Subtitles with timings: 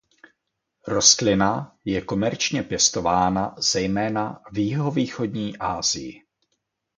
[0.87, 6.23] Rostlina je komerčně pěstována zejména v jihovýchodní Asii.